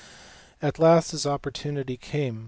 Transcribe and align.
At 0.63 0.79
last 0.79 1.11
his 1.11 1.27
opportunity 1.27 1.95
came. 1.95 2.39